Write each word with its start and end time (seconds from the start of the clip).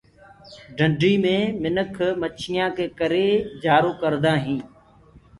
ڍنڊي 0.77 1.13
مي 1.23 1.37
منک 1.61 1.95
مڇيآنٚ 2.21 2.73
ڪي 2.77 2.85
ڪرآ 2.99 3.23
ڪوجآ 3.47 3.75
ڪردآ 4.01 4.33
هينٚ۔ 4.43 4.65